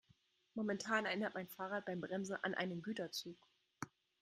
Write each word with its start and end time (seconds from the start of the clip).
Momentan 0.55 1.05
erinnert 1.05 1.35
mein 1.35 1.47
Fahrrad 1.47 1.85
beim 1.85 2.01
Bremsen 2.01 2.35
an 2.41 2.55
einen 2.55 2.81
Güterzug. 2.81 3.37